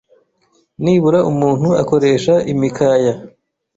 nibura 0.83 1.19
umuntu 1.31 1.67
akoresha 1.81 2.33
imikaya 2.53 3.13